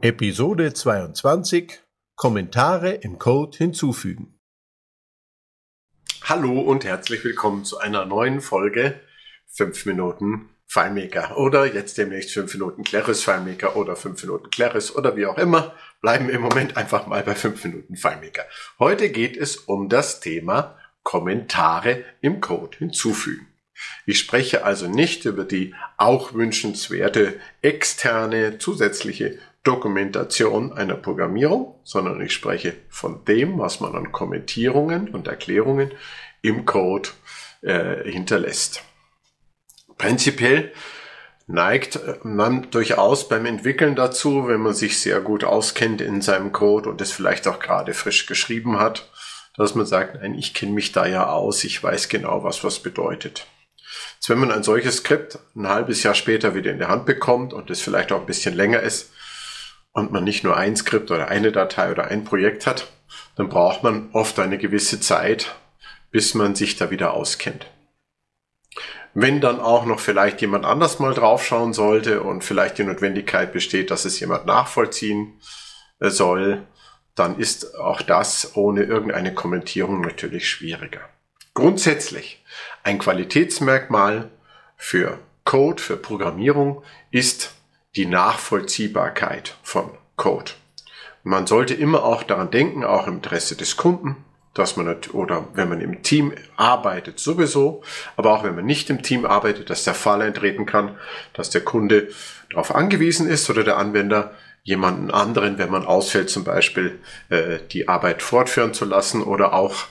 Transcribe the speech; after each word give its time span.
Episode 0.00 0.72
22 0.72 1.80
Kommentare 2.14 2.92
im 2.92 3.18
Code 3.18 3.58
hinzufügen. 3.58 4.38
Hallo 6.22 6.60
und 6.60 6.84
herzlich 6.84 7.24
willkommen 7.24 7.64
zu 7.64 7.78
einer 7.78 8.04
neuen 8.04 8.40
Folge 8.40 9.00
5 9.48 9.86
Minuten 9.86 10.50
FileMaker 10.68 11.36
oder 11.36 11.66
jetzt 11.66 11.98
demnächst 11.98 12.30
5 12.30 12.54
Minuten 12.54 12.84
Claris 12.84 13.24
FileMaker 13.24 13.74
oder 13.74 13.96
5 13.96 14.22
Minuten 14.22 14.50
Claris 14.50 14.94
oder 14.94 15.16
wie 15.16 15.26
auch 15.26 15.36
immer. 15.36 15.74
Bleiben 16.00 16.28
im 16.28 16.42
Moment 16.42 16.76
einfach 16.76 17.08
mal 17.08 17.24
bei 17.24 17.34
5 17.34 17.64
Minuten 17.64 17.96
FileMaker. 17.96 18.44
Heute 18.78 19.10
geht 19.10 19.36
es 19.36 19.56
um 19.56 19.88
das 19.88 20.20
Thema 20.20 20.78
Kommentare 21.02 22.04
im 22.20 22.40
Code 22.40 22.78
hinzufügen. 22.78 23.48
Ich 24.06 24.20
spreche 24.20 24.64
also 24.64 24.88
nicht 24.88 25.24
über 25.24 25.44
die 25.44 25.74
auch 25.96 26.34
wünschenswerte 26.34 27.40
externe 27.62 28.58
zusätzliche 28.58 29.38
Dokumentation 29.64 30.72
einer 30.72 30.94
Programmierung, 30.94 31.80
sondern 31.84 32.20
ich 32.20 32.32
spreche 32.32 32.74
von 32.88 33.24
dem, 33.24 33.58
was 33.58 33.80
man 33.80 33.94
an 33.94 34.12
Kommentierungen 34.12 35.08
und 35.08 35.28
Erklärungen 35.28 35.92
im 36.42 36.64
Code 36.64 37.10
äh, 37.62 38.08
hinterlässt. 38.10 38.82
Prinzipiell 39.96 40.72
neigt 41.48 41.98
man 42.22 42.70
durchaus 42.70 43.28
beim 43.28 43.46
Entwickeln 43.46 43.96
dazu, 43.96 44.46
wenn 44.46 44.60
man 44.60 44.74
sich 44.74 45.00
sehr 45.00 45.20
gut 45.20 45.44
auskennt 45.44 46.00
in 46.00 46.20
seinem 46.20 46.52
Code 46.52 46.88
und 46.88 47.00
es 47.00 47.10
vielleicht 47.10 47.48
auch 47.48 47.58
gerade 47.58 47.94
frisch 47.94 48.26
geschrieben 48.26 48.78
hat, 48.78 49.10
dass 49.56 49.74
man 49.74 49.86
sagt, 49.86 50.16
nein, 50.16 50.34
ich 50.34 50.54
kenne 50.54 50.72
mich 50.72 50.92
da 50.92 51.06
ja 51.06 51.28
aus, 51.28 51.64
ich 51.64 51.82
weiß 51.82 52.08
genau, 52.08 52.44
was 52.44 52.62
was 52.62 52.80
bedeutet. 52.80 53.46
Jetzt, 54.16 54.28
wenn 54.28 54.38
man 54.38 54.52
ein 54.52 54.62
solches 54.62 54.98
Skript 54.98 55.38
ein 55.56 55.68
halbes 55.68 56.02
Jahr 56.02 56.14
später 56.14 56.54
wieder 56.54 56.70
in 56.70 56.78
der 56.78 56.88
Hand 56.88 57.06
bekommt 57.06 57.52
und 57.52 57.70
es 57.70 57.80
vielleicht 57.80 58.12
auch 58.12 58.20
ein 58.20 58.26
bisschen 58.26 58.54
länger 58.54 58.80
ist, 58.80 59.10
und 59.92 60.12
man 60.12 60.24
nicht 60.24 60.44
nur 60.44 60.56
ein 60.56 60.76
Skript 60.76 61.10
oder 61.10 61.28
eine 61.28 61.52
Datei 61.52 61.90
oder 61.90 62.06
ein 62.06 62.24
Projekt 62.24 62.66
hat, 62.66 62.88
dann 63.36 63.48
braucht 63.48 63.82
man 63.82 64.10
oft 64.12 64.38
eine 64.38 64.58
gewisse 64.58 65.00
Zeit, 65.00 65.54
bis 66.10 66.34
man 66.34 66.54
sich 66.54 66.76
da 66.76 66.90
wieder 66.90 67.14
auskennt. 67.14 67.66
Wenn 69.14 69.40
dann 69.40 69.58
auch 69.58 69.84
noch 69.84 70.00
vielleicht 70.00 70.40
jemand 70.40 70.64
anders 70.64 70.98
mal 70.98 71.14
draufschauen 71.14 71.72
sollte 71.72 72.22
und 72.22 72.44
vielleicht 72.44 72.78
die 72.78 72.84
Notwendigkeit 72.84 73.52
besteht, 73.52 73.90
dass 73.90 74.04
es 74.04 74.20
jemand 74.20 74.46
nachvollziehen 74.46 75.40
äh, 76.00 76.10
soll, 76.10 76.66
dann 77.14 77.38
ist 77.38 77.74
auch 77.76 78.02
das 78.02 78.56
ohne 78.56 78.82
irgendeine 78.82 79.34
Kommentierung 79.34 80.02
natürlich 80.02 80.48
schwieriger. 80.48 81.00
Grundsätzlich 81.54 82.44
ein 82.84 82.98
Qualitätsmerkmal 82.98 84.30
für 84.76 85.18
Code, 85.44 85.82
für 85.82 85.96
Programmierung 85.96 86.84
ist 87.10 87.54
die 87.96 88.06
Nachvollziehbarkeit 88.06 89.56
von 89.62 89.90
Code. 90.16 90.52
Man 91.22 91.46
sollte 91.46 91.74
immer 91.74 92.04
auch 92.04 92.22
daran 92.22 92.50
denken, 92.50 92.84
auch 92.84 93.06
im 93.06 93.16
Interesse 93.16 93.56
des 93.56 93.76
Kunden, 93.76 94.16
dass 94.54 94.76
man 94.76 94.96
oder 95.12 95.48
wenn 95.54 95.68
man 95.68 95.80
im 95.80 96.02
Team 96.02 96.32
arbeitet 96.56 97.18
sowieso, 97.18 97.82
aber 98.16 98.32
auch 98.32 98.44
wenn 98.44 98.56
man 98.56 98.66
nicht 98.66 98.90
im 98.90 99.02
Team 99.02 99.24
arbeitet, 99.24 99.70
dass 99.70 99.84
der 99.84 99.94
Fall 99.94 100.22
eintreten 100.22 100.66
kann, 100.66 100.96
dass 101.32 101.50
der 101.50 101.60
Kunde 101.60 102.08
darauf 102.50 102.74
angewiesen 102.74 103.28
ist 103.28 103.48
oder 103.50 103.62
der 103.62 103.76
Anwender 103.76 104.32
jemanden 104.62 105.10
anderen, 105.10 105.58
wenn 105.58 105.70
man 105.70 105.86
ausfällt, 105.86 106.28
zum 106.28 106.44
Beispiel 106.44 106.98
äh, 107.30 107.58
die 107.70 107.88
Arbeit 107.88 108.22
fortführen 108.22 108.74
zu 108.74 108.84
lassen 108.84 109.22
oder 109.22 109.54
auch 109.54 109.86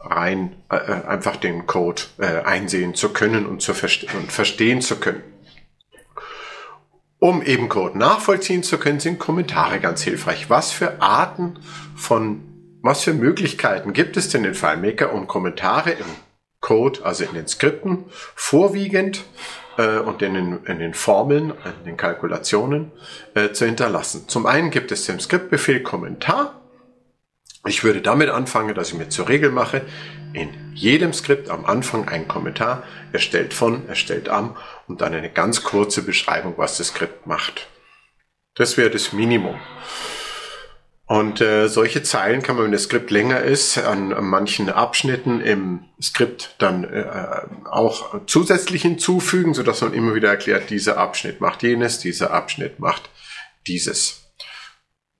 rein 0.00 0.56
äh, 0.70 0.76
einfach 0.76 1.36
den 1.36 1.66
Code 1.66 2.02
äh, 2.18 2.42
einsehen 2.42 2.94
zu 2.94 3.10
können 3.10 3.46
und 3.46 3.60
zu 3.60 3.74
verste 3.74 4.06
und 4.16 4.32
verstehen 4.32 4.80
zu 4.80 4.96
können. 4.96 5.22
Um 7.18 7.42
eben 7.42 7.68
Code 7.68 7.96
nachvollziehen 7.98 8.62
zu 8.62 8.78
können, 8.78 9.00
sind 9.00 9.18
Kommentare 9.18 9.80
ganz 9.80 10.02
hilfreich. 10.02 10.50
Was 10.50 10.70
für 10.70 11.00
Arten 11.00 11.58
von, 11.96 12.42
was 12.82 13.04
für 13.04 13.14
Möglichkeiten 13.14 13.92
gibt 13.94 14.16
es 14.16 14.28
denn 14.28 14.44
in 14.44 14.54
FileMaker, 14.54 15.12
um 15.12 15.26
Kommentare 15.26 15.92
im 15.92 16.06
Code, 16.60 17.04
also 17.04 17.24
in 17.24 17.34
den 17.34 17.48
Skripten, 17.48 18.04
vorwiegend 18.34 19.24
äh, 19.78 19.98
und 19.98 20.20
in 20.20 20.34
den, 20.34 20.64
in 20.64 20.78
den 20.78 20.92
Formeln, 20.92 21.52
in 21.64 21.84
den 21.86 21.96
Kalkulationen 21.96 22.92
äh, 23.34 23.52
zu 23.52 23.64
hinterlassen? 23.64 24.28
Zum 24.28 24.44
einen 24.44 24.70
gibt 24.70 24.92
es 24.92 25.06
den 25.06 25.18
Skriptbefehl 25.18 25.82
Kommentar. 25.82 26.60
Ich 27.66 27.82
würde 27.82 28.00
damit 28.00 28.28
anfangen, 28.28 28.74
dass 28.74 28.88
ich 28.88 28.94
mir 28.94 29.08
zur 29.08 29.28
Regel 29.28 29.50
mache, 29.50 29.82
in 30.32 30.50
jedem 30.74 31.12
Skript 31.12 31.50
am 31.50 31.64
Anfang 31.64 32.08
einen 32.08 32.28
Kommentar, 32.28 32.84
erstellt 33.12 33.54
von, 33.54 33.88
erstellt 33.88 34.28
am 34.28 34.56
und 34.86 35.00
dann 35.00 35.14
eine 35.14 35.30
ganz 35.30 35.62
kurze 35.62 36.02
Beschreibung, 36.02 36.54
was 36.56 36.78
das 36.78 36.88
Skript 36.88 37.26
macht. 37.26 37.68
Das 38.54 38.76
wäre 38.76 38.90
das 38.90 39.12
Minimum. 39.12 39.58
Und 41.06 41.40
äh, 41.40 41.68
solche 41.68 42.02
Zeilen 42.02 42.42
kann 42.42 42.56
man, 42.56 42.66
wenn 42.66 42.72
das 42.72 42.84
Skript 42.84 43.10
länger 43.10 43.40
ist, 43.40 43.78
an, 43.78 44.12
an 44.12 44.24
manchen 44.24 44.68
Abschnitten 44.68 45.40
im 45.40 45.84
Skript 46.02 46.56
dann 46.58 46.82
äh, 46.84 47.06
auch 47.70 48.20
zusätzlich 48.26 48.82
hinzufügen, 48.82 49.54
so 49.54 49.62
dass 49.62 49.82
man 49.82 49.94
immer 49.94 50.16
wieder 50.16 50.28
erklärt, 50.28 50.68
dieser 50.68 50.98
Abschnitt 50.98 51.40
macht 51.40 51.62
jenes, 51.62 52.00
dieser 52.00 52.32
Abschnitt 52.32 52.80
macht 52.80 53.08
dieses. 53.68 54.25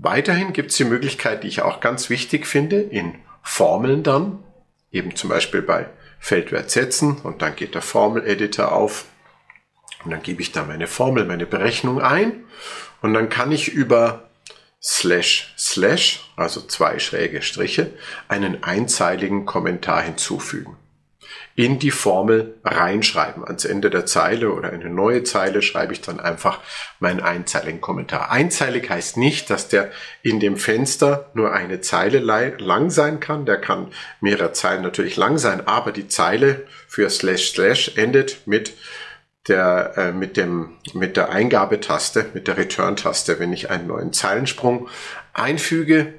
Weiterhin 0.00 0.52
gibt 0.52 0.70
es 0.70 0.76
die 0.76 0.84
Möglichkeit, 0.84 1.42
die 1.42 1.48
ich 1.48 1.62
auch 1.62 1.80
ganz 1.80 2.08
wichtig 2.08 2.46
finde, 2.46 2.80
in 2.80 3.16
Formeln 3.42 4.04
dann, 4.04 4.44
eben 4.92 5.16
zum 5.16 5.28
Beispiel 5.28 5.60
bei 5.60 5.88
Feldwert 6.20 6.70
setzen 6.70 7.18
und 7.24 7.42
dann 7.42 7.56
geht 7.56 7.74
der 7.74 7.82
Formel-Editor 7.82 8.70
auf 8.70 9.06
und 10.04 10.12
dann 10.12 10.22
gebe 10.22 10.40
ich 10.40 10.52
da 10.52 10.64
meine 10.64 10.86
Formel, 10.86 11.24
meine 11.24 11.46
Berechnung 11.46 12.00
ein 12.00 12.44
und 13.02 13.12
dann 13.12 13.28
kann 13.28 13.50
ich 13.50 13.72
über 13.72 14.28
slash 14.80 15.52
slash, 15.58 16.30
also 16.36 16.60
zwei 16.60 17.00
schräge 17.00 17.42
Striche, 17.42 17.90
einen 18.28 18.62
einzeiligen 18.62 19.46
Kommentar 19.46 20.02
hinzufügen 20.02 20.76
in 21.54 21.78
die 21.78 21.90
Formel 21.90 22.54
reinschreiben. 22.64 23.44
Ans 23.44 23.64
Ende 23.64 23.90
der 23.90 24.06
Zeile 24.06 24.52
oder 24.52 24.70
eine 24.70 24.88
neue 24.88 25.24
Zeile 25.24 25.60
schreibe 25.62 25.92
ich 25.92 26.00
dann 26.00 26.20
einfach 26.20 26.60
meinen 27.00 27.20
einzeiligen 27.20 27.80
Kommentar. 27.80 28.30
Einzeilig 28.30 28.88
heißt 28.88 29.16
nicht, 29.16 29.50
dass 29.50 29.68
der 29.68 29.90
in 30.22 30.38
dem 30.40 30.56
Fenster 30.56 31.30
nur 31.34 31.52
eine 31.52 31.80
Zeile 31.80 32.18
lang 32.20 32.90
sein 32.90 33.18
kann. 33.18 33.44
Der 33.44 33.60
kann 33.60 33.88
mehrere 34.20 34.52
Zeilen 34.52 34.82
natürlich 34.82 35.16
lang 35.16 35.38
sein, 35.38 35.66
aber 35.66 35.92
die 35.92 36.08
Zeile 36.08 36.66
für 36.86 37.10
slash 37.10 37.50
slash 37.50 37.92
endet 37.96 38.46
mit 38.46 38.74
der, 39.48 39.94
äh, 39.96 40.12
mit 40.12 40.36
dem, 40.36 40.76
mit 40.94 41.16
der 41.16 41.30
Eingabetaste, 41.30 42.26
mit 42.34 42.48
der 42.48 42.56
Return-Taste. 42.56 43.38
Wenn 43.38 43.52
ich 43.52 43.70
einen 43.70 43.86
neuen 43.86 44.12
Zeilensprung 44.12 44.88
einfüge, 45.32 46.14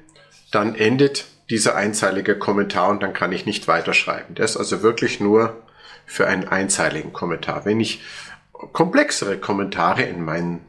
dann 0.50 0.74
endet 0.74 1.26
dieser 1.50 1.74
einzeilige 1.74 2.38
Kommentar 2.38 2.88
und 2.88 3.02
dann 3.02 3.12
kann 3.12 3.32
ich 3.32 3.44
nicht 3.44 3.68
weiterschreiben. 3.68 4.36
Der 4.36 4.44
ist 4.44 4.56
also 4.56 4.82
wirklich 4.82 5.20
nur 5.20 5.62
für 6.06 6.26
einen 6.26 6.48
einzeiligen 6.48 7.12
Kommentar. 7.12 7.64
Wenn 7.64 7.80
ich 7.80 8.00
komplexere 8.72 9.38
Kommentare 9.38 10.02
in 10.02 10.24
meinen 10.24 10.64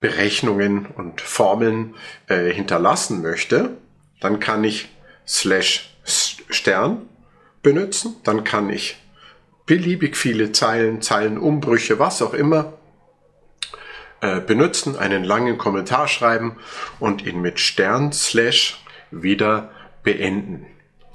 Berechnungen 0.00 0.86
und 0.86 1.20
Formeln 1.20 1.94
äh, 2.28 2.50
hinterlassen 2.50 3.22
möchte, 3.22 3.76
dann 4.20 4.40
kann 4.40 4.64
ich 4.64 4.88
slash 5.26 5.90
Stern 6.04 7.08
benutzen, 7.62 8.16
dann 8.24 8.44
kann 8.44 8.68
ich 8.68 8.96
beliebig 9.66 10.16
viele 10.16 10.52
Zeilen, 10.52 11.00
Zeilenumbrüche, 11.00 11.98
was 11.98 12.20
auch 12.20 12.34
immer 12.34 12.74
äh, 14.20 14.40
benutzen, 14.40 14.96
einen 14.96 15.24
langen 15.24 15.56
Kommentar 15.56 16.08
schreiben 16.08 16.56
und 17.00 17.24
ihn 17.24 17.40
mit 17.40 17.58
Stern 17.60 18.12
slash 18.12 18.82
wieder 19.10 19.70
beenden. 20.04 20.66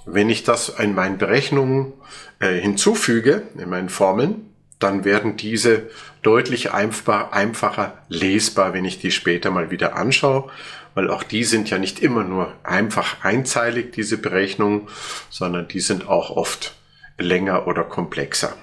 Wenn 0.06 0.30
ich 0.30 0.44
das 0.44 0.70
in 0.70 0.96
meinen 0.96 1.18
Berechnungen 1.18 1.94
äh, 2.40 2.54
hinzufüge, 2.60 3.44
in 3.58 3.70
meinen 3.70 3.90
Formeln, 3.90 4.50
dann 4.80 5.04
werden 5.04 5.38
diese 5.38 5.90
deutlich 6.22 6.72
einfach, 6.72 7.32
einfacher 7.32 7.98
lesbar, 8.08 8.74
wenn 8.74 8.86
ich 8.86 9.00
die 9.00 9.12
später 9.12 9.52
mal 9.52 9.72
wieder 9.72 9.96
anschaue, 9.96 10.50
weil 10.96 11.10
auch 11.10 11.24
die 11.24 11.44
sind 11.44 11.70
ja 11.70 11.78
nicht 11.78 12.00
immer 12.00 12.24
nur 12.24 12.54
einfach 12.64 13.24
einzeilig, 13.24 13.92
diese 13.92 14.18
Berechnungen, 14.18 14.88
sondern 15.30 15.68
die 15.68 15.82
sind 15.82 16.08
auch 16.08 16.30
oft 16.32 16.76
länger 17.18 17.68
oder 17.68 17.84
komplexer. 17.84 18.56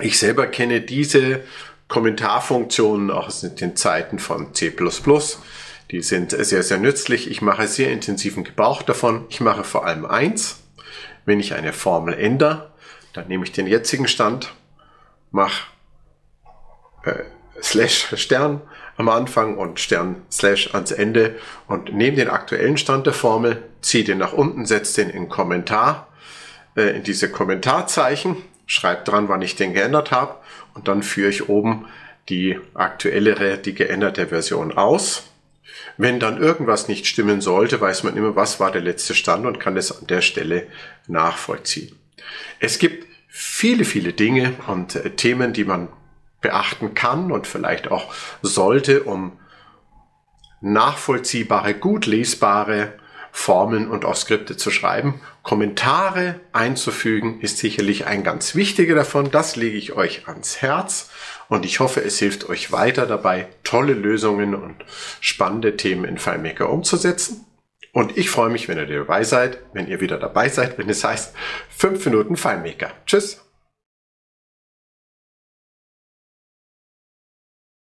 Ich 0.00 0.18
selber 0.18 0.46
kenne 0.46 0.80
diese 0.80 1.42
Kommentarfunktionen 1.88 3.10
auch 3.10 3.28
aus 3.28 3.40
den 3.40 3.76
Zeiten 3.76 4.18
von 4.18 4.54
C++. 4.54 4.72
Die 5.90 6.02
sind 6.02 6.32
sehr, 6.32 6.62
sehr 6.62 6.78
nützlich. 6.78 7.30
Ich 7.30 7.40
mache 7.40 7.66
sehr 7.66 7.90
intensiven 7.90 8.44
Gebrauch 8.44 8.82
davon. 8.82 9.24
Ich 9.30 9.40
mache 9.40 9.64
vor 9.64 9.86
allem 9.86 10.04
eins. 10.04 10.62
Wenn 11.24 11.40
ich 11.40 11.54
eine 11.54 11.72
Formel 11.72 12.14
ändere, 12.14 12.70
dann 13.12 13.28
nehme 13.28 13.44
ich 13.44 13.52
den 13.52 13.66
jetzigen 13.66 14.08
Stand, 14.08 14.54
mache 15.30 15.66
äh, 17.04 17.24
Slash 17.62 18.14
Stern 18.16 18.60
am 18.96 19.08
Anfang 19.08 19.56
und 19.56 19.80
Stern 19.80 20.22
Slash 20.30 20.74
ans 20.74 20.92
Ende 20.92 21.36
und 21.66 21.94
nehme 21.94 22.16
den 22.16 22.28
aktuellen 22.28 22.78
Stand 22.78 23.06
der 23.06 23.12
Formel, 23.12 23.62
ziehe 23.80 24.04
den 24.04 24.18
nach 24.18 24.32
unten, 24.32 24.66
setze 24.66 25.04
den 25.04 25.10
in 25.10 25.28
Kommentar, 25.28 26.08
äh, 26.76 26.96
in 26.96 27.02
diese 27.02 27.30
Kommentarzeichen, 27.30 28.36
schreibe 28.66 29.04
dran, 29.04 29.28
wann 29.28 29.42
ich 29.42 29.56
den 29.56 29.74
geändert 29.74 30.10
habe 30.10 30.36
und 30.74 30.88
dann 30.88 31.02
führe 31.02 31.30
ich 31.30 31.48
oben 31.48 31.86
die 32.28 32.58
aktuellere, 32.74 33.58
die 33.58 33.74
geänderte 33.74 34.28
Version 34.28 34.76
aus 34.76 35.27
Wenn 35.96 36.20
dann 36.20 36.40
irgendwas 36.40 36.88
nicht 36.88 37.06
stimmen 37.06 37.40
sollte, 37.40 37.80
weiß 37.80 38.04
man 38.04 38.16
immer, 38.16 38.36
was 38.36 38.60
war 38.60 38.70
der 38.70 38.82
letzte 38.82 39.14
Stand 39.14 39.46
und 39.46 39.60
kann 39.60 39.76
es 39.76 39.96
an 39.96 40.06
der 40.06 40.20
Stelle 40.20 40.66
nachvollziehen. 41.06 41.96
Es 42.60 42.78
gibt 42.78 43.06
viele, 43.28 43.84
viele 43.84 44.12
Dinge 44.12 44.54
und 44.66 44.96
äh, 44.96 45.10
Themen, 45.10 45.52
die 45.52 45.64
man 45.64 45.88
beachten 46.40 46.94
kann 46.94 47.32
und 47.32 47.46
vielleicht 47.46 47.90
auch 47.90 48.14
sollte, 48.42 49.02
um 49.02 49.38
nachvollziehbare, 50.60 51.74
gut 51.74 52.06
lesbare 52.06 52.94
Formeln 53.38 53.88
und 53.88 54.04
auch 54.04 54.16
Skripte 54.16 54.56
zu 54.56 54.72
schreiben. 54.72 55.20
Kommentare 55.44 56.40
einzufügen 56.52 57.40
ist 57.40 57.58
sicherlich 57.58 58.04
ein 58.04 58.24
ganz 58.24 58.56
wichtiger 58.56 58.96
davon. 58.96 59.30
Das 59.30 59.54
lege 59.54 59.78
ich 59.78 59.92
euch 59.92 60.26
ans 60.26 60.60
Herz 60.60 61.08
und 61.48 61.64
ich 61.64 61.78
hoffe, 61.78 62.02
es 62.02 62.18
hilft 62.18 62.48
euch 62.48 62.72
weiter 62.72 63.06
dabei, 63.06 63.46
tolle 63.62 63.94
Lösungen 63.94 64.56
und 64.56 64.84
spannende 65.20 65.76
Themen 65.76 66.04
in 66.04 66.18
FileMaker 66.18 66.68
umzusetzen. 66.68 67.46
Und 67.92 68.18
ich 68.18 68.28
freue 68.28 68.50
mich, 68.50 68.68
wenn 68.68 68.76
ihr 68.76 68.86
dabei 68.86 69.22
seid, 69.22 69.60
wenn 69.72 69.86
ihr 69.86 70.00
wieder 70.00 70.18
dabei 70.18 70.48
seid, 70.48 70.76
wenn 70.76 70.90
es 70.90 71.04
heißt 71.04 71.32
5 71.76 72.04
Minuten 72.06 72.36
FileMaker. 72.36 72.90
Tschüss! 73.06 73.47